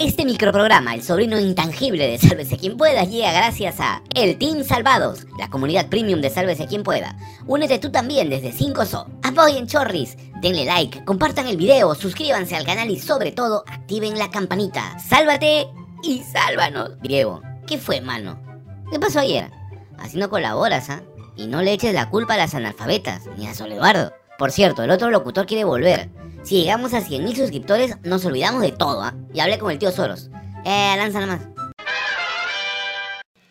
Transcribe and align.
Este 0.00 0.24
microprograma, 0.24 0.92
el 0.94 1.04
sobrino 1.04 1.38
intangible 1.38 2.08
de 2.08 2.18
Sálvese 2.18 2.56
quien 2.56 2.76
pueda, 2.76 3.04
llega 3.04 3.32
gracias 3.32 3.78
a 3.78 4.02
el 4.16 4.36
Team 4.38 4.64
Salvados, 4.64 5.24
la 5.38 5.48
comunidad 5.48 5.88
premium 5.88 6.20
de 6.20 6.30
Sálvese 6.30 6.66
quien 6.66 6.82
pueda. 6.82 7.16
Únete 7.46 7.78
tú 7.78 7.92
también 7.92 8.28
desde 8.28 8.52
5SO. 8.52 9.06
Apoyen 9.22 9.68
Chorris, 9.68 10.16
denle 10.40 10.64
like, 10.64 11.04
compartan 11.04 11.46
el 11.46 11.56
video, 11.56 11.94
suscríbanse 11.94 12.56
al 12.56 12.66
canal 12.66 12.90
y 12.90 12.98
sobre 12.98 13.30
todo 13.30 13.62
activen 13.68 14.18
la 14.18 14.32
campanita. 14.32 14.98
Sálvate 14.98 15.68
y 16.02 16.24
sálvanos. 16.24 17.00
Diego, 17.00 17.40
¿qué 17.64 17.78
fue, 17.78 18.00
mano? 18.00 18.42
¿Qué 18.90 18.98
pasó 18.98 19.20
ayer? 19.20 19.52
Así 19.98 20.18
no 20.18 20.28
colaboras, 20.28 20.90
¿ah? 20.90 21.04
Y 21.36 21.46
no 21.46 21.62
le 21.62 21.72
eches 21.72 21.94
la 21.94 22.10
culpa 22.10 22.34
a 22.34 22.38
las 22.38 22.56
analfabetas, 22.56 23.22
ni 23.38 23.46
a 23.46 23.54
Sol 23.54 23.70
Eduardo. 23.70 24.12
Por 24.38 24.50
cierto, 24.50 24.82
el 24.82 24.90
otro 24.90 25.12
locutor 25.12 25.46
quiere 25.46 25.62
volver. 25.62 26.10
Si 26.44 26.60
llegamos 26.60 26.92
a 26.92 27.00
100.000 27.00 27.36
suscriptores, 27.36 27.96
nos 28.02 28.24
olvidamos 28.26 28.60
de 28.60 28.72
todo, 28.72 29.02
¿ah? 29.02 29.14
Y 29.32 29.40
hablé 29.40 29.58
con 29.58 29.70
el 29.70 29.78
tío 29.78 29.90
Soros. 29.90 30.30
Eh, 30.64 30.94
lanza 30.96 31.24
más. 31.26 31.53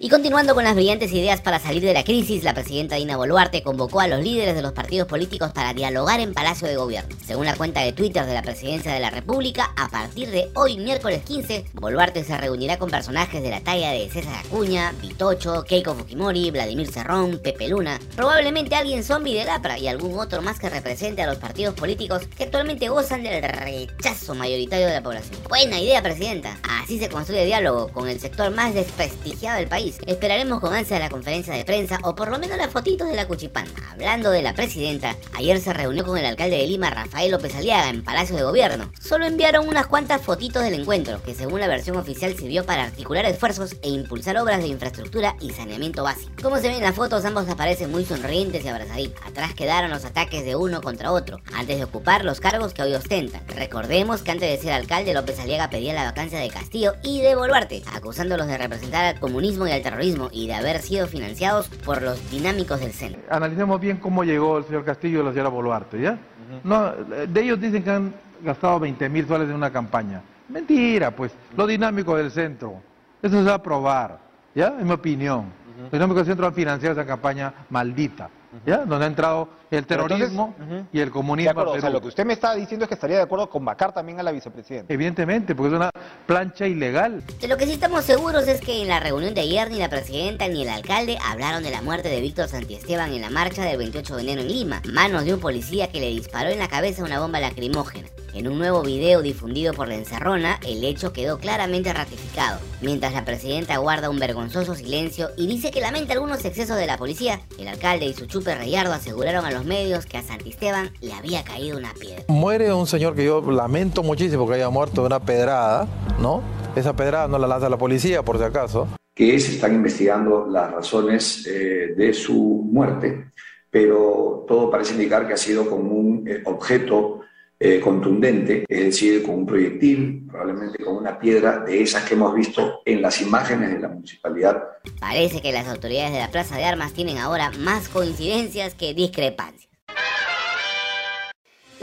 Y 0.03 0.09
continuando 0.09 0.53
con 0.53 0.65
las 0.65 0.75
brillantes 0.75 1.13
ideas 1.13 1.39
para 1.39 1.59
salir 1.59 1.81
de 1.81 1.93
la 1.93 2.03
crisis, 2.03 2.43
la 2.43 2.53
presidenta 2.53 2.97
Dina 2.97 3.15
Boluarte 3.15 3.63
convocó 3.63 4.01
a 4.01 4.07
los 4.09 4.21
líderes 4.21 4.53
de 4.53 4.61
los 4.61 4.73
partidos 4.73 5.07
políticos 5.07 5.53
para 5.53 5.73
dialogar 5.73 6.19
en 6.19 6.33
Palacio 6.33 6.67
de 6.67 6.75
Gobierno. 6.75 7.15
Según 7.25 7.45
la 7.45 7.55
cuenta 7.55 7.79
de 7.79 7.93
Twitter 7.93 8.25
de 8.25 8.33
la 8.33 8.41
Presidencia 8.41 8.93
de 8.93 8.99
la 8.99 9.11
República, 9.11 9.71
a 9.77 9.87
partir 9.87 10.29
de 10.29 10.49
hoy, 10.55 10.75
miércoles 10.75 11.23
15, 11.23 11.67
Boluarte 11.75 12.25
se 12.25 12.37
reunirá 12.37 12.77
con 12.77 12.89
personajes 12.89 13.41
de 13.41 13.49
la 13.49 13.61
talla 13.61 13.91
de 13.91 14.09
César 14.09 14.35
Acuña, 14.45 14.93
Vitocho, 15.01 15.63
Keiko 15.63 15.95
Fujimori, 15.95 16.51
Vladimir 16.51 16.91
Cerrón, 16.91 17.39
Pepe 17.41 17.69
Luna, 17.69 17.97
probablemente 18.17 18.75
alguien 18.75 19.05
zombie 19.05 19.35
de 19.35 19.45
Lapra 19.45 19.79
y 19.79 19.87
algún 19.87 20.19
otro 20.19 20.41
más 20.41 20.59
que 20.59 20.69
represente 20.69 21.21
a 21.21 21.27
los 21.27 21.37
partidos 21.37 21.75
políticos 21.75 22.23
que 22.35 22.43
actualmente 22.43 22.89
gozan 22.89 23.23
del 23.23 23.41
rechazo 23.41 24.35
mayoritario 24.35 24.87
de 24.87 24.95
la 24.95 25.01
población. 25.01 25.39
Buena 25.47 25.79
idea, 25.79 26.03
Presidenta. 26.03 26.59
Así 26.81 26.99
se 26.99 27.07
construye 27.07 27.45
diálogo 27.45 27.87
con 27.87 28.09
el 28.09 28.19
sector 28.19 28.51
más 28.51 28.73
desprestigiado 28.73 29.59
del 29.59 29.69
país 29.69 29.92
Esperaremos 30.05 30.59
con 30.59 30.73
ansia 30.73 30.99
la 30.99 31.09
conferencia 31.09 31.53
de 31.53 31.65
prensa 31.65 31.99
o 32.03 32.15
por 32.15 32.29
lo 32.29 32.39
menos 32.39 32.57
las 32.57 32.69
fotitos 32.69 33.07
de 33.07 33.15
la 33.15 33.27
cuchipana. 33.27 33.69
Hablando 33.91 34.31
de 34.31 34.41
la 34.41 34.53
presidenta, 34.53 35.15
ayer 35.33 35.59
se 35.59 35.73
reunió 35.73 36.05
con 36.05 36.17
el 36.17 36.25
alcalde 36.25 36.57
de 36.57 36.67
Lima, 36.67 36.89
Rafael 36.89 37.31
López 37.31 37.55
Aliaga, 37.55 37.89
en 37.89 38.03
Palacio 38.03 38.35
de 38.35 38.43
Gobierno. 38.43 38.91
Solo 38.99 39.25
enviaron 39.25 39.67
unas 39.67 39.87
cuantas 39.87 40.21
fotitos 40.21 40.63
del 40.63 40.73
encuentro, 40.73 41.21
que 41.23 41.35
según 41.35 41.59
la 41.59 41.67
versión 41.67 41.97
oficial 41.97 42.35
sirvió 42.35 42.65
para 42.65 42.83
articular 42.83 43.25
esfuerzos 43.25 43.75
e 43.81 43.89
impulsar 43.89 44.37
obras 44.37 44.61
de 44.61 44.67
infraestructura 44.67 45.35
y 45.39 45.51
saneamiento 45.51 46.03
básico. 46.03 46.31
Como 46.41 46.57
se 46.57 46.67
ven 46.67 46.77
en 46.77 46.83
las 46.83 46.95
fotos, 46.95 47.23
ambos 47.25 47.47
aparecen 47.47 47.91
muy 47.91 48.05
sonrientes 48.05 48.65
y 48.65 48.67
abrazaditos. 48.67 49.23
Atrás 49.25 49.53
quedaron 49.53 49.91
los 49.91 50.05
ataques 50.05 50.43
de 50.45 50.55
uno 50.55 50.81
contra 50.81 51.11
otro, 51.11 51.39
antes 51.53 51.77
de 51.77 51.83
ocupar 51.83 52.25
los 52.25 52.39
cargos 52.39 52.73
que 52.73 52.81
hoy 52.81 52.93
ostentan. 52.93 53.41
Recordemos 53.47 54.21
que 54.21 54.31
antes 54.31 54.49
de 54.49 54.57
ser 54.57 54.73
alcalde, 54.73 55.13
López 55.13 55.39
Aliaga 55.39 55.69
pedía 55.69 55.93
la 55.93 56.05
vacancia 56.05 56.39
de 56.39 56.49
Castillo 56.49 56.93
y 57.03 57.21
de 57.21 57.35
Boluarte, 57.35 57.83
acusándolos 57.93 58.47
de 58.47 58.57
representar 58.57 59.05
al 59.05 59.19
comunismo 59.19 59.67
y 59.67 59.71
al 59.71 59.82
terrorismo 59.83 60.29
y 60.31 60.47
de 60.47 60.55
haber 60.55 60.79
sido 60.81 61.05
financiados 61.07 61.67
por 61.67 62.01
los 62.01 62.31
dinámicos 62.31 62.79
del 62.79 62.91
centro. 62.91 63.21
Analicemos 63.29 63.79
bien 63.79 63.97
cómo 63.97 64.23
llegó 64.23 64.57
el 64.57 64.63
señor 64.65 64.83
Castillo 64.83 65.21
y 65.21 65.23
la 65.25 65.31
señora 65.31 65.49
Boluarte, 65.49 66.01
¿ya? 66.01 66.17
no, 66.63 66.91
de 66.91 67.41
ellos 67.41 67.59
dicen 67.59 67.83
que 67.83 67.89
han 67.89 68.13
gastado 68.41 68.79
20 68.79 69.09
mil 69.09 69.27
soles 69.27 69.49
en 69.49 69.55
una 69.55 69.71
campaña. 69.71 70.21
Mentira, 70.49 71.11
pues, 71.11 71.31
los 71.55 71.67
dinámicos 71.67 72.17
del 72.17 72.31
centro. 72.31 72.81
Eso 73.21 73.37
se 73.37 73.49
va 73.49 73.55
a 73.55 73.63
probar, 73.63 74.19
¿ya? 74.53 74.75
En 74.79 74.85
mi 74.85 74.93
opinión. 74.93 75.45
Los 75.83 75.91
dinámicos 75.91 76.25
del 76.25 76.33
centro 76.33 76.47
han 76.47 76.53
financiado 76.53 76.93
esa 76.93 77.05
campaña 77.05 77.53
maldita. 77.69 78.29
¿Ya? 78.65 78.85
Donde 78.85 79.05
ha 79.05 79.07
entrado 79.07 79.49
el 79.71 79.85
terrorismo 79.85 80.55
y 80.91 80.99
el 80.99 81.11
comunismo. 81.11 81.61
o 81.61 81.79
sea, 81.79 81.89
lo 81.89 82.01
que 82.01 82.07
usted 82.07 82.25
me 82.25 82.33
está 82.33 82.53
diciendo 82.55 82.85
es 82.85 82.89
que 82.89 82.95
estaría 82.95 83.17
de 83.17 83.23
acuerdo 83.23 83.49
con 83.49 83.65
vacar 83.65 83.93
también 83.93 84.19
a 84.19 84.23
la 84.23 84.31
vicepresidenta. 84.31 84.93
Evidentemente, 84.93 85.55
porque 85.55 85.73
es 85.73 85.75
una 85.75 85.89
plancha 86.25 86.67
ilegal. 86.67 87.23
De 87.39 87.47
lo 87.47 87.57
que 87.57 87.65
sí 87.65 87.73
estamos 87.73 88.05
seguros 88.05 88.47
es 88.47 88.61
que 88.61 88.81
en 88.81 88.87
la 88.87 88.99
reunión 88.99 89.33
de 89.33 89.41
ayer 89.41 89.69
ni 89.71 89.79
la 89.79 89.89
presidenta 89.89 90.47
ni 90.47 90.63
el 90.63 90.69
alcalde 90.69 91.17
hablaron 91.23 91.63
de 91.63 91.71
la 91.71 91.81
muerte 91.81 92.09
de 92.09 92.21
Víctor 92.21 92.47
Santiesteban 92.47 93.13
en 93.13 93.21
la 93.21 93.29
marcha 93.29 93.63
del 93.63 93.77
28 93.77 94.15
de 94.15 94.21
enero 94.21 94.41
en 94.41 94.47
Lima, 94.47 94.81
manos 94.91 95.25
de 95.25 95.33
un 95.33 95.39
policía 95.39 95.91
que 95.91 95.99
le 95.99 96.07
disparó 96.07 96.49
en 96.49 96.59
la 96.59 96.67
cabeza 96.67 97.03
una 97.03 97.19
bomba 97.19 97.39
lacrimógena. 97.39 98.07
En 98.33 98.47
un 98.47 98.57
nuevo 98.57 98.81
video 98.81 99.21
difundido 99.21 99.75
por 99.75 99.87
la 99.87 99.93
encerrona, 99.93 100.59
el 100.67 100.83
hecho 100.83 101.13
quedó 101.13 101.37
claramente 101.37 101.93
ratificado, 101.93 102.59
mientras 102.81 103.13
la 103.13 103.25
presidenta 103.25 103.77
guarda 103.77 104.09
un 104.09 104.17
vergonzoso 104.17 104.73
silencio 104.73 105.29
y 105.37 105.45
dice 105.45 105.69
que 105.69 105.81
lamenta 105.81 106.13
algunos 106.13 106.43
excesos 106.43 106.77
de 106.77 106.87
la 106.87 106.97
policía, 106.97 107.41
el 107.59 107.67
alcalde 107.67 108.07
y 108.07 108.13
su 108.15 108.25
chupe 108.25 108.55
Rayardo 108.55 108.91
aseguraron 108.91 109.45
a 109.45 109.51
los 109.51 109.65
medios 109.65 110.07
que 110.07 110.17
a 110.17 110.23
Santisteban 110.23 110.89
le 110.99 111.13
había 111.13 111.43
caído 111.43 111.77
una 111.77 111.93
piedra. 111.93 112.23
Muere 112.27 112.73
un 112.73 112.87
señor 112.87 113.13
que 113.13 113.23
yo 113.23 113.39
lamento 113.51 114.01
muchísimo 114.01 114.47
que 114.47 114.55
haya 114.55 114.69
muerto 114.71 115.01
de 115.01 115.07
una 115.07 115.19
pedrada, 115.19 115.87
¿no? 116.19 116.41
Esa 116.75 116.95
pedrada 116.95 117.27
no 117.27 117.37
la 117.37 117.45
lanza 117.45 117.69
la 117.69 117.77
policía, 117.77 118.23
por 118.23 118.39
si 118.39 118.45
acaso. 118.45 118.87
Que 119.13 119.39
se 119.39 119.51
están 119.51 119.75
investigando 119.75 120.47
las 120.49 120.71
razones 120.71 121.45
eh, 121.45 121.93
de 121.95 122.11
su 122.13 122.33
muerte, 122.33 123.27
pero 123.69 124.43
todo 124.47 124.71
parece 124.71 124.93
indicar 124.93 125.27
que 125.27 125.33
ha 125.33 125.37
sido 125.37 125.69
como 125.69 125.91
un 125.93 126.27
eh, 126.27 126.41
objeto 126.45 127.22
eh, 127.59 127.79
contundente, 127.79 128.65
es 128.67 128.85
decir, 128.85 129.23
con 129.23 129.35
un 129.35 129.45
proyectil, 129.45 130.25
probablemente 130.29 130.83
con 130.83 130.97
una 130.97 131.17
piedra 131.17 131.59
de 131.59 131.81
esas 131.81 132.03
que 132.03 132.15
hemos 132.15 132.35
visto 132.35 132.81
en 132.85 133.01
las 133.01 133.21
imágenes 133.21 133.71
de 133.71 133.79
la 133.79 133.87
municipalidad. 133.87 134.63
Parece 134.99 135.41
que 135.41 135.51
las 135.51 135.67
autoridades 135.67 136.11
de 136.13 136.19
la 136.19 136.31
Plaza 136.31 136.57
de 136.57 136.65
Armas 136.65 136.93
tienen 136.93 137.17
ahora 137.17 137.51
más 137.51 137.89
coincidencias 137.89 138.75
que 138.75 138.93
discrepancias. 138.93 139.72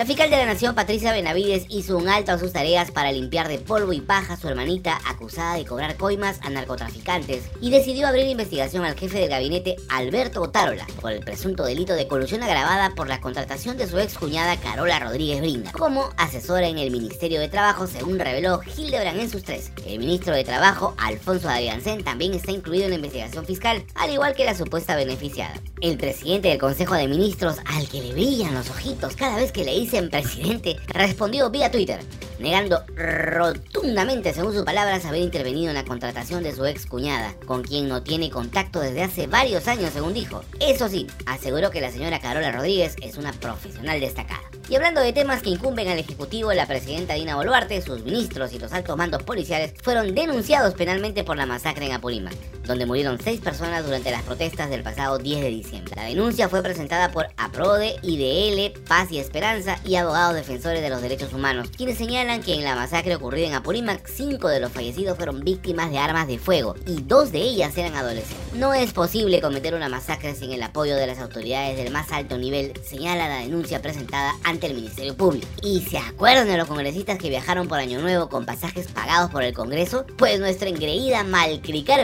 La 0.00 0.06
fiscal 0.06 0.30
de 0.30 0.38
la 0.38 0.46
Nación, 0.46 0.74
Patricia 0.74 1.12
Benavides, 1.12 1.66
hizo 1.68 1.98
un 1.98 2.08
alto 2.08 2.32
a 2.32 2.38
sus 2.38 2.54
tareas 2.54 2.90
para 2.90 3.12
limpiar 3.12 3.48
de 3.48 3.58
polvo 3.58 3.92
y 3.92 4.00
paja 4.00 4.32
a 4.32 4.36
su 4.38 4.48
hermanita 4.48 4.98
acusada 5.06 5.56
de 5.56 5.66
cobrar 5.66 5.98
coimas 5.98 6.40
a 6.40 6.48
narcotraficantes 6.48 7.44
y 7.60 7.68
decidió 7.68 8.08
abrir 8.08 8.26
investigación 8.26 8.86
al 8.86 8.98
jefe 8.98 9.18
del 9.18 9.28
gabinete, 9.28 9.76
Alberto 9.90 10.40
Otárola, 10.40 10.86
por 11.02 11.12
el 11.12 11.20
presunto 11.20 11.64
delito 11.64 11.92
de 11.92 12.08
colusión 12.08 12.42
agravada 12.42 12.94
por 12.94 13.08
la 13.08 13.20
contratación 13.20 13.76
de 13.76 13.86
su 13.86 13.98
ex 13.98 14.16
cuñada 14.16 14.56
Carola 14.56 15.00
Rodríguez 15.00 15.42
Brinda 15.42 15.70
como 15.72 16.08
asesora 16.16 16.66
en 16.66 16.78
el 16.78 16.90
Ministerio 16.90 17.38
de 17.38 17.48
Trabajo, 17.50 17.86
según 17.86 18.18
reveló 18.18 18.62
Hildebrand 18.78 19.20
en 19.20 19.28
sus 19.28 19.42
tres. 19.42 19.70
El 19.84 19.98
ministro 19.98 20.34
de 20.34 20.44
Trabajo, 20.44 20.94
Alfonso 20.96 21.50
Adriansen, 21.50 22.04
también 22.04 22.32
está 22.32 22.52
incluido 22.52 22.84
en 22.84 22.92
la 22.92 22.96
investigación 22.96 23.44
fiscal, 23.44 23.84
al 23.96 24.10
igual 24.10 24.34
que 24.34 24.46
la 24.46 24.54
supuesta 24.54 24.96
beneficiada. 24.96 25.60
El 25.82 25.98
presidente 25.98 26.48
del 26.48 26.58
Consejo 26.58 26.94
de 26.94 27.06
Ministros, 27.06 27.56
al 27.66 27.86
que 27.86 28.00
le 28.00 28.12
brillan 28.14 28.54
los 28.54 28.70
ojitos 28.70 29.14
cada 29.14 29.36
vez 29.36 29.52
que 29.52 29.64
le 29.66 29.78
dice 29.78 29.89
presidente 29.90 30.76
respondió 30.86 31.50
vía 31.50 31.70
Twitter, 31.70 32.00
negando 32.38 32.84
rotundamente, 32.94 34.32
según 34.32 34.54
sus 34.54 34.64
palabras, 34.64 35.04
haber 35.04 35.20
intervenido 35.20 35.68
en 35.70 35.74
la 35.74 35.84
contratación 35.84 36.42
de 36.42 36.54
su 36.54 36.64
ex 36.64 36.86
cuñada, 36.86 37.34
con 37.46 37.62
quien 37.62 37.88
no 37.88 38.02
tiene 38.02 38.30
contacto 38.30 38.80
desde 38.80 39.02
hace 39.02 39.26
varios 39.26 39.66
años, 39.68 39.92
según 39.92 40.14
dijo. 40.14 40.42
Eso 40.60 40.88
sí, 40.88 41.06
aseguró 41.26 41.70
que 41.70 41.80
la 41.80 41.90
señora 41.90 42.20
Carola 42.20 42.52
Rodríguez 42.52 42.94
es 43.02 43.16
una 43.16 43.32
profesional 43.32 44.00
destacada. 44.00 44.42
Y 44.68 44.76
hablando 44.76 45.00
de 45.00 45.12
temas 45.12 45.42
que 45.42 45.50
incumben 45.50 45.88
al 45.88 45.98
Ejecutivo, 45.98 46.52
la 46.52 46.66
presidenta 46.66 47.14
Dina 47.14 47.34
Boluarte, 47.34 47.82
sus 47.82 48.04
ministros 48.04 48.52
y 48.52 48.58
los 48.60 48.72
altos 48.72 48.96
mandos 48.96 49.24
policiales 49.24 49.74
fueron 49.82 50.14
denunciados 50.14 50.74
penalmente 50.74 51.24
por 51.24 51.36
la 51.36 51.46
masacre 51.46 51.86
en 51.86 51.92
Apurímac, 51.92 52.36
donde 52.70 52.86
murieron 52.86 53.18
seis 53.20 53.40
personas 53.40 53.84
durante 53.84 54.12
las 54.12 54.22
protestas 54.22 54.70
del 54.70 54.84
pasado 54.84 55.18
10 55.18 55.40
de 55.40 55.48
diciembre. 55.48 55.92
La 55.96 56.04
denuncia 56.04 56.48
fue 56.48 56.62
presentada 56.62 57.10
por 57.10 57.26
APRODE, 57.36 57.96
IDL, 58.02 58.80
Paz 58.86 59.10
y 59.10 59.18
Esperanza 59.18 59.80
y 59.84 59.96
abogados 59.96 60.36
defensores 60.36 60.80
de 60.80 60.88
los 60.88 61.02
derechos 61.02 61.32
humanos, 61.32 61.68
quienes 61.76 61.98
señalan 61.98 62.42
que 62.42 62.54
en 62.54 62.62
la 62.62 62.76
masacre 62.76 63.16
ocurrida 63.16 63.48
en 63.48 63.54
Apurímac, 63.54 64.06
cinco 64.06 64.46
de 64.46 64.60
los 64.60 64.70
fallecidos 64.70 65.16
fueron 65.16 65.40
víctimas 65.40 65.90
de 65.90 65.98
armas 65.98 66.28
de 66.28 66.38
fuego 66.38 66.76
y 66.86 67.02
dos 67.02 67.32
de 67.32 67.40
ellas 67.40 67.76
eran 67.76 67.96
adolescentes. 67.96 68.54
No 68.54 68.72
es 68.72 68.92
posible 68.92 69.40
cometer 69.40 69.74
una 69.74 69.88
masacre 69.88 70.36
sin 70.36 70.52
el 70.52 70.62
apoyo 70.62 70.94
de 70.94 71.08
las 71.08 71.18
autoridades 71.18 71.76
del 71.76 71.92
más 71.92 72.12
alto 72.12 72.38
nivel, 72.38 72.72
señala 72.84 73.28
la 73.28 73.38
denuncia 73.38 73.82
presentada 73.82 74.34
ante 74.44 74.68
el 74.68 74.74
Ministerio 74.74 75.16
Público. 75.16 75.48
¿Y 75.60 75.80
se 75.80 75.98
acuerdan 75.98 76.46
de 76.46 76.56
los 76.56 76.68
congresistas 76.68 77.18
que 77.18 77.30
viajaron 77.30 77.66
por 77.66 77.80
Año 77.80 78.00
Nuevo 78.00 78.28
con 78.28 78.46
pasajes 78.46 78.86
pagados 78.86 79.30
por 79.32 79.42
el 79.42 79.54
Congreso? 79.54 80.06
Pues 80.16 80.38
nuestra 80.38 80.68
engreída 80.68 81.24
malcricar 81.24 81.98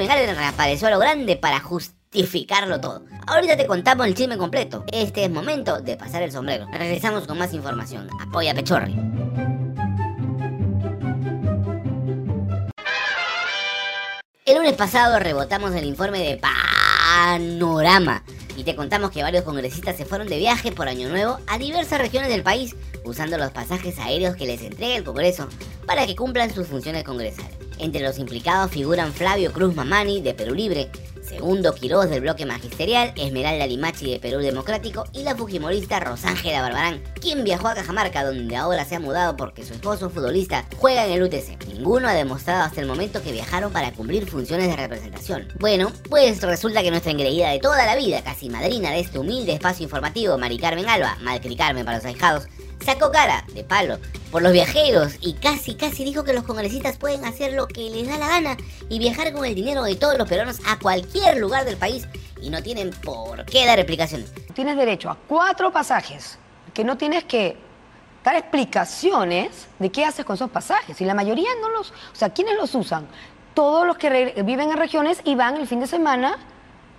reapareció 0.57 0.89
a 0.89 0.91
lo 0.91 0.99
grande 0.99 1.37
para 1.37 1.61
justificarlo 1.61 2.81
todo. 2.81 3.03
Ahorita 3.27 3.59
te 3.59 3.67
contamos 3.67 4.07
el 4.07 4.15
chisme 4.15 4.39
completo. 4.39 4.85
Este 4.91 5.25
es 5.25 5.31
momento 5.31 5.83
de 5.83 5.99
pasar 5.99 6.23
el 6.23 6.33
sombrero. 6.33 6.67
Regresamos 6.73 7.27
con 7.27 7.37
más 7.37 7.53
información. 7.53 8.09
Apoya 8.21 8.55
Pechorri. 8.55 8.95
El 14.47 14.57
lunes 14.57 14.73
pasado 14.75 15.19
rebotamos 15.19 15.75
el 15.75 15.85
informe 15.85 16.21
de 16.21 16.41
Panorama 16.41 18.23
y 18.57 18.65
te 18.65 18.75
contamos 18.75 19.11
que 19.11 19.23
varios 19.23 19.45
congresistas 19.45 19.97
se 19.97 20.07
fueron 20.07 20.27
de 20.27 20.39
viaje 20.39 20.73
por 20.73 20.89
Año 20.89 21.11
Nuevo 21.11 21.39
a 21.49 21.59
diversas 21.59 22.01
regiones 22.01 22.31
del 22.31 22.43
país 22.43 22.75
usando 23.05 23.37
los 23.37 23.51
pasajes 23.51 23.99
aéreos 23.99 24.37
que 24.37 24.47
les 24.47 24.63
entrega 24.63 24.97
el 24.97 25.05
Congreso 25.05 25.49
para 25.85 26.07
que 26.07 26.17
cumplan 26.17 26.55
sus 26.55 26.67
funciones 26.67 27.05
congresales. 27.05 27.56
Entre 27.79 28.03
los 28.03 28.19
implicados 28.19 28.71
figuran 28.71 29.13
Flavio 29.13 29.53
Cruz 29.53 29.75
Mamani 29.75 30.21
de 30.21 30.35
Perú 30.35 30.55
Libre, 30.55 30.91
Segundo 31.27 31.75
Quiroz 31.75 32.09
del 32.09 32.21
bloque 32.21 32.47
magisterial, 32.47 33.13
Esmeralda 33.17 33.67
Limachi 33.67 34.13
de 34.13 34.21
Perú 34.21 34.39
Democrático 34.39 35.05
y 35.13 35.25
la 35.25 35.35
fujimorista 35.35 35.99
Rosángela 35.99 36.63
Barbarán, 36.63 37.03
quien 37.21 37.43
viajó 37.43 37.67
a 37.67 37.75
Cajamarca 37.75 38.25
donde 38.25 38.57
ahora 38.57 38.85
se 38.85 38.95
ha 38.95 39.01
mudado 39.01 39.37
porque 39.37 39.65
su 39.65 39.75
esposo 39.75 40.09
futbolista 40.09 40.65
juega 40.77 41.05
en 41.05 41.13
el 41.13 41.25
UTC. 41.25 41.67
Ninguno 41.67 42.09
ha 42.09 42.15
demostrado 42.15 42.63
hasta 42.63 42.81
el 42.81 42.87
momento 42.87 43.23
que 43.23 43.33
viajaron 43.33 43.73
para 43.73 43.93
cumplir 43.93 44.27
funciones 44.27 44.69
de 44.69 44.77
representación. 44.77 45.49
Bueno, 45.59 45.91
pues 46.09 46.41
resulta 46.43 46.83
que 46.83 46.93
nuestra 46.93 47.11
engreída 47.11 47.51
de 47.51 47.59
toda 47.59 47.85
la 47.85 47.97
vida, 47.97 48.23
casi 48.23 48.49
madrina 48.49 48.93
de 48.93 49.01
este 49.01 49.19
humilde 49.19 49.53
espacio 49.53 49.83
informativo, 49.83 50.39
Mari 50.39 50.59
Carmen 50.59 50.89
Alba, 50.89 51.19
Malcri 51.23 51.57
Carmen 51.57 51.85
para 51.85 51.99
los 51.99 52.07
ahijados, 52.07 52.45
sacó 52.85 53.11
cara 53.11 53.45
de 53.53 53.65
palo 53.65 53.99
por 54.31 54.43
los 54.43 54.53
viajeros 54.53 55.17
y 55.21 55.35
casi 55.35 55.75
casi 55.75 56.05
dijo 56.05 56.25
que 56.25 56.33
los 56.33 56.45
congresistas 56.45 56.97
pueden 56.97 57.25
hacer 57.25 57.53
lo 57.53 57.69
que 57.69 57.89
les 57.91 58.09
da 58.09 58.19
la 58.19 58.29
gana 58.29 58.57
y 58.89 58.99
viajar 58.99 59.33
con 59.33 59.45
el 59.45 59.55
dinero 59.55 59.83
de 59.85 59.97
todos 59.97 60.19
los 60.19 60.29
peruanos 60.29 60.59
a 60.67 60.79
cualquier 60.79 61.39
lugar 61.39 61.65
del 61.65 61.77
país 61.77 62.07
y 62.41 62.51
no 62.51 62.63
tienen 62.63 62.91
por 62.91 63.45
qué 63.47 63.67
dar 63.67 63.79
explicaciones. 63.79 64.33
Tienes 64.55 64.77
derecho 64.77 65.11
a 65.11 65.17
cuatro 65.27 65.73
pasajes 65.73 66.39
que 66.75 66.85
no 66.85 66.97
tienes 66.97 67.25
que 67.25 67.57
dar 68.25 68.37
explicaciones 68.37 69.69
de 69.79 69.91
qué 69.91 70.05
haces 70.05 70.25
con 70.25 70.35
esos 70.35 70.51
pasajes 70.51 71.01
y 71.01 71.05
la 71.05 71.15
mayoría 71.15 71.49
no 71.61 71.71
los, 71.71 71.91
o 71.91 72.15
sea, 72.15 72.31
¿quiénes 72.31 72.57
los 72.57 72.75
usan? 72.75 73.07
Todos 73.55 73.87
los 73.87 73.97
que 73.97 74.35
viven 74.45 74.71
en 74.71 74.77
regiones 74.77 75.21
y 75.25 75.35
van 75.35 75.57
el 75.57 75.67
fin 75.67 75.81
de 75.81 75.87
semana 75.87 76.37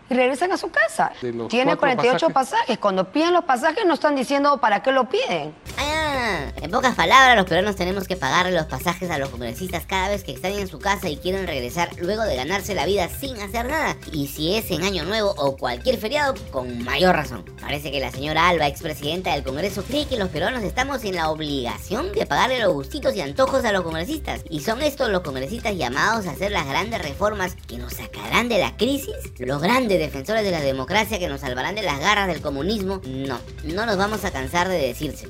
y 0.10 0.14
regresan 0.14 0.52
a 0.52 0.58
su 0.58 0.72
casa. 0.72 1.12
Tiene 1.50 1.76
48 1.76 2.30
pasajes. 2.30 2.78
Cuando 2.78 3.12
piden 3.12 3.34
los 3.34 3.44
pasajes 3.44 3.86
no 3.86 3.94
están 3.94 4.16
diciendo 4.16 4.58
para 4.58 4.82
qué 4.82 4.92
lo 4.92 5.08
piden. 5.10 5.54
Ah, 5.78 6.17
en 6.62 6.72
pocas 6.72 6.96
palabras, 6.96 7.36
los 7.36 7.46
peruanos 7.46 7.76
tenemos 7.76 8.08
que 8.08 8.16
pagarle 8.16 8.52
los 8.52 8.66
pasajes 8.66 9.10
a 9.10 9.18
los 9.18 9.30
congresistas 9.30 9.86
cada 9.86 10.10
vez 10.10 10.24
que 10.24 10.32
están 10.32 10.54
en 10.54 10.68
su 10.68 10.80
casa 10.80 11.10
y 11.10 11.18
quieren 11.18 11.48
regresar 11.48 11.90
luego 12.00 12.24
de 12.24 12.36
ganarse 12.36 12.76
la 12.76 12.86
vida 12.86 13.10
sin 13.10 13.40
hacer 13.42 13.68
nada. 13.68 13.98
Y 14.12 14.28
si 14.28 14.56
es 14.56 14.72
en 14.72 14.84
Año 14.84 15.04
Nuevo 15.04 15.34
o 15.38 15.58
cualquier 15.58 15.98
feriado, 15.98 16.34
con 16.52 16.84
mayor 16.84 17.16
razón. 17.16 17.46
Parece 17.60 17.92
que 17.92 18.00
la 18.00 18.12
señora 18.12 18.50
Alba, 18.50 18.68
expresidenta 18.68 19.34
del 19.34 19.44
Congreso, 19.44 19.84
cree 19.84 20.06
que 20.08 20.18
los 20.18 20.30
peruanos 20.30 20.64
estamos 20.64 21.04
en 21.04 21.16
la 21.16 21.30
obligación 21.30 22.12
de 22.12 22.26
pagarle 22.26 22.60
los 22.60 22.74
gustitos 22.74 23.16
y 23.16 23.22
antojos 23.22 23.66
a 23.66 23.72
los 23.72 23.84
congresistas. 23.84 24.42
Y 24.50 24.62
son 24.62 24.82
estos 24.82 25.10
los 25.10 25.22
congresistas 25.22 25.76
llamados 25.76 26.28
a 26.28 26.32
hacer 26.32 26.52
las 26.52 26.68
grandes 26.68 27.02
reformas 27.02 27.56
que 27.68 27.78
nos 27.78 27.94
sacarán 27.94 28.50
de 28.50 28.60
la 28.60 28.76
crisis. 28.78 29.16
Los 29.40 29.62
grandes 29.62 30.00
defensores 30.00 30.44
de 30.44 30.52
la 30.52 30.62
democracia 30.62 31.20
que 31.20 31.28
nos 31.28 31.42
salvarán 31.42 31.76
de 31.76 31.84
las 31.84 32.00
garras 32.00 32.28
del 32.28 32.42
comunismo, 32.42 33.02
no, 33.06 33.40
no 33.64 33.86
nos 33.86 33.98
vamos 33.98 34.24
a 34.26 34.32
cansar 34.32 34.68
de 34.70 34.78
decirse. 34.80 35.28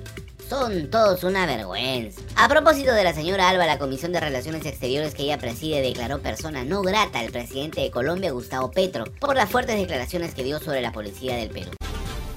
Son 0.50 0.90
todos 0.90 1.26
una 1.26 1.46
vergüenza. 1.46 2.22
A 2.38 2.48
propósito 2.48 2.94
de 2.94 3.04
la 3.04 3.14
señora 3.14 3.50
Alba, 3.50 3.66
la 3.66 3.78
Comisión 3.78 4.14
de 4.14 4.22
Relaciones 4.22 4.66
Exteriores 4.66 5.14
que 5.14 5.24
ella 5.24 5.38
preside 5.38 5.82
declaró 5.82 6.20
persona 6.20 6.64
no 6.64 6.82
grata 6.84 7.20
al 7.20 7.32
presidente 7.32 7.82
de 7.82 7.92
Colombia, 7.92 8.32
Gustavo 8.32 8.72
Petro, 8.72 9.04
por 9.20 9.36
las 9.36 9.50
fuertes 9.50 9.78
declaraciones 9.78 10.34
que 10.34 10.46
dio 10.46 10.60
sobre 10.60 10.82
la 10.82 10.94
policía 10.94 11.36
del 11.36 11.50
Perú. 11.50 11.72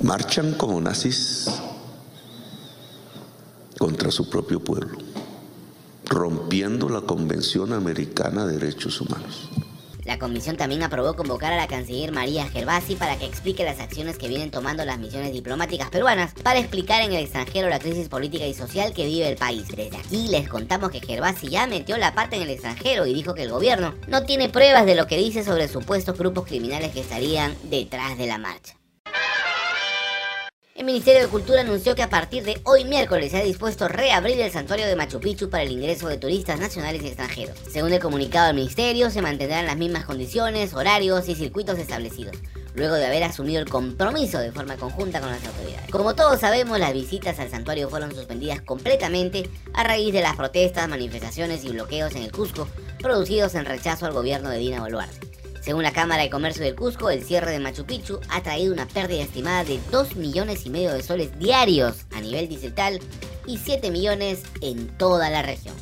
Marchan 0.00 0.54
como 0.54 0.80
nazis 0.80 1.48
contra 3.78 4.10
su 4.10 4.28
propio 4.28 4.58
pueblo, 4.58 4.98
rompiendo 6.06 6.88
la 6.88 7.02
Convención 7.02 7.72
Americana 7.72 8.44
de 8.44 8.58
Derechos 8.58 9.00
Humanos. 9.00 9.50
La 10.10 10.18
comisión 10.18 10.56
también 10.56 10.82
aprobó 10.82 11.14
convocar 11.14 11.52
a 11.52 11.56
la 11.56 11.68
canciller 11.68 12.10
María 12.10 12.48
Gervasi 12.48 12.96
para 12.96 13.16
que 13.16 13.26
explique 13.26 13.62
las 13.62 13.78
acciones 13.78 14.18
que 14.18 14.26
vienen 14.26 14.50
tomando 14.50 14.84
las 14.84 14.98
misiones 14.98 15.32
diplomáticas 15.32 15.88
peruanas 15.88 16.34
para 16.42 16.58
explicar 16.58 17.02
en 17.02 17.12
el 17.12 17.22
extranjero 17.22 17.68
la 17.68 17.78
crisis 17.78 18.08
política 18.08 18.44
y 18.44 18.52
social 18.52 18.92
que 18.92 19.06
vive 19.06 19.28
el 19.28 19.36
país. 19.36 19.68
Desde 19.68 19.96
aquí 19.96 20.26
les 20.26 20.48
contamos 20.48 20.90
que 20.90 20.98
Gervasi 20.98 21.50
ya 21.50 21.68
metió 21.68 21.96
la 21.96 22.12
parte 22.12 22.34
en 22.34 22.42
el 22.42 22.50
extranjero 22.50 23.06
y 23.06 23.14
dijo 23.14 23.34
que 23.34 23.44
el 23.44 23.52
gobierno 23.52 23.94
no 24.08 24.24
tiene 24.24 24.48
pruebas 24.48 24.84
de 24.84 24.96
lo 24.96 25.06
que 25.06 25.16
dice 25.16 25.44
sobre 25.44 25.68
supuestos 25.68 26.18
grupos 26.18 26.44
criminales 26.44 26.90
que 26.90 27.02
estarían 27.02 27.54
detrás 27.70 28.18
de 28.18 28.26
la 28.26 28.38
marcha. 28.38 28.79
El 30.80 30.86
Ministerio 30.86 31.20
de 31.20 31.28
Cultura 31.28 31.60
anunció 31.60 31.94
que 31.94 32.02
a 32.02 32.08
partir 32.08 32.42
de 32.42 32.58
hoy 32.64 32.86
miércoles 32.86 33.32
se 33.32 33.36
ha 33.36 33.44
dispuesto 33.44 33.86
reabrir 33.86 34.40
el 34.40 34.50
santuario 34.50 34.86
de 34.86 34.96
Machu 34.96 35.20
Picchu 35.20 35.50
para 35.50 35.62
el 35.62 35.72
ingreso 35.72 36.08
de 36.08 36.16
turistas 36.16 36.58
nacionales 36.58 37.02
y 37.02 37.08
extranjeros. 37.08 37.54
Según 37.70 37.92
el 37.92 38.00
comunicado 38.00 38.46
del 38.46 38.56
Ministerio, 38.56 39.10
se 39.10 39.20
mantendrán 39.20 39.66
las 39.66 39.76
mismas 39.76 40.06
condiciones, 40.06 40.72
horarios 40.72 41.28
y 41.28 41.34
circuitos 41.34 41.78
establecidos, 41.78 42.34
luego 42.74 42.94
de 42.94 43.04
haber 43.04 43.24
asumido 43.24 43.60
el 43.60 43.68
compromiso 43.68 44.38
de 44.38 44.52
forma 44.52 44.78
conjunta 44.78 45.20
con 45.20 45.28
las 45.28 45.44
autoridades. 45.44 45.90
Como 45.90 46.14
todos 46.14 46.40
sabemos, 46.40 46.78
las 46.78 46.94
visitas 46.94 47.38
al 47.40 47.50
santuario 47.50 47.90
fueron 47.90 48.14
suspendidas 48.14 48.62
completamente 48.62 49.50
a 49.74 49.84
raíz 49.84 50.14
de 50.14 50.22
las 50.22 50.36
protestas, 50.36 50.88
manifestaciones 50.88 51.62
y 51.62 51.72
bloqueos 51.72 52.14
en 52.14 52.22
el 52.22 52.32
Cusco 52.32 52.66
producidos 53.02 53.54
en 53.54 53.66
rechazo 53.66 54.06
al 54.06 54.14
gobierno 54.14 54.48
de 54.48 54.56
Dina 54.56 54.80
Boluarte. 54.80 55.29
Según 55.60 55.82
la 55.82 55.92
Cámara 55.92 56.22
de 56.22 56.30
Comercio 56.30 56.64
del 56.64 56.74
Cusco, 56.74 57.10
el 57.10 57.22
cierre 57.22 57.52
de 57.52 57.60
Machu 57.60 57.84
Picchu 57.84 58.18
ha 58.30 58.42
traído 58.42 58.72
una 58.72 58.86
pérdida 58.86 59.22
estimada 59.22 59.62
de 59.64 59.78
2 59.90 60.16
millones 60.16 60.64
y 60.64 60.70
medio 60.70 60.92
de 60.92 61.02
soles 61.02 61.38
diarios 61.38 62.06
a 62.14 62.20
nivel 62.20 62.48
digital 62.48 62.98
y 63.46 63.58
7 63.58 63.90
millones 63.90 64.42
en 64.62 64.88
toda 64.96 65.28
la 65.28 65.42
región. 65.42 65.74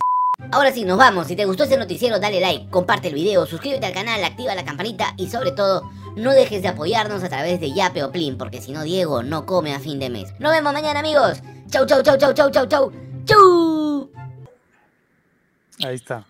Ahora 0.51 0.73
sí, 0.73 0.85
nos 0.85 0.99
vamos. 0.99 1.29
Si 1.29 1.37
te 1.37 1.45
gustó 1.45 1.65
este 1.65 1.77
noticiero, 1.77 2.19
dale 2.19 2.41
like, 2.41 2.71
comparte 2.71 3.09
el 3.09 3.15
video, 3.15 3.47
suscríbete 3.47 3.87
al 3.87 3.93
canal, 3.93 4.23
activa 4.25 4.55
la 4.55 4.65
campanita 4.65 5.15
y 5.17 5.29
sobre 5.29 5.53
todo, 5.53 5.89
no 6.17 6.33
dejes 6.33 6.63
de 6.63 6.69
apoyarnos 6.69 7.23
a 7.23 7.29
través 7.29 7.61
de 7.61 7.73
Yape 7.73 8.03
o 8.03 8.11
Plin, 8.11 8.37
porque 8.37 8.61
si 8.61 8.73
no, 8.73 8.83
Diego 8.83 9.23
no 9.23 9.47
come 9.47 9.75
a 9.75 9.81
fin 9.81 9.99
de 9.99 10.11
mes. 10.11 10.33
Nos 10.41 10.53
vemos 10.53 10.73
mañana, 10.73 11.01
amigos. 11.01 11.39
Chau, 11.71 11.87
chau, 11.87 12.03
chau, 12.03 12.17
chau, 12.17 12.33
chau, 12.33 12.51
chau, 12.51 12.67
chau. 12.67 12.93
Chau. 13.27 14.11
Ahí 15.85 15.95
está. 15.95 16.25